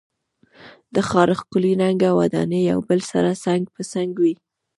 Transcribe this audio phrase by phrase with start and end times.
[0.93, 4.33] د ښار ښکلی رنګه ودانۍ یو بل سره څنګ په څنګ وې.